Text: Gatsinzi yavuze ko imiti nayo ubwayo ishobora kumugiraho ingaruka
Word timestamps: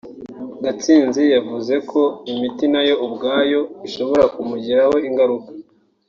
Gatsinzi 0.63 1.23
yavuze 1.35 1.73
ko 1.91 2.01
imiti 2.31 2.65
nayo 2.73 2.95
ubwayo 3.05 3.59
ishobora 3.87 4.23
kumugiraho 4.33 4.95
ingaruka 5.07 5.49